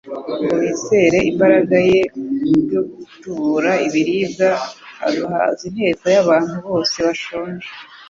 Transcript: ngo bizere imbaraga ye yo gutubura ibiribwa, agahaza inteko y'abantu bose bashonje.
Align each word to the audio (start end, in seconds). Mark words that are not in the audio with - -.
ngo 0.43 0.51
bizere 0.61 1.19
imbaraga 1.31 1.77
ye 1.91 2.01
yo 2.73 2.81
gutubura 2.95 3.71
ibiribwa, 3.87 4.49
agahaza 5.07 5.61
inteko 5.69 6.03
y'abantu 6.15 6.55
bose 6.67 6.97
bashonje. 7.07 7.67